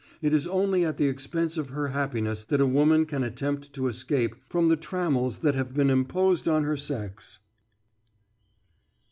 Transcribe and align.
It 0.19 0.33
is 0.33 0.47
only 0.47 0.83
at 0.83 0.97
the 0.97 1.05
expense 1.07 1.59
of 1.59 1.69
her 1.69 1.89
happiness 1.89 2.43
that 2.45 2.59
a 2.59 2.65
woman 2.65 3.05
can 3.05 3.23
attempt 3.23 3.71
to 3.73 3.85
escape 3.87 4.35
from 4.49 4.67
the 4.67 4.75
trammels 4.75 5.37
that 5.45 5.53
have 5.53 5.75
been 5.75 5.91
imposed 5.91 6.47
on 6.47 6.63
her 6.63 6.75
sex." 6.75 7.37